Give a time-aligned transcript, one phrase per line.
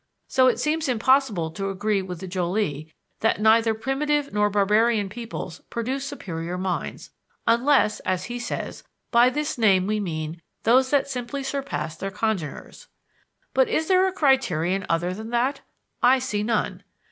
[0.27, 6.07] So it seems impossible to agree with Joly that neither primitive nor barbarian peoples produce
[6.07, 7.11] superior minds,
[7.45, 12.87] "unless," as he says, "by this name we mean those that simply surpass their congeners."
[13.53, 15.61] But is there a criterion other than that?
[16.01, 16.81] I see none.